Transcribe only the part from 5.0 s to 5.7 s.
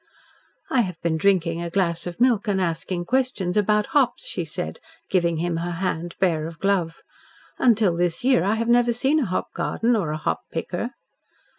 giving him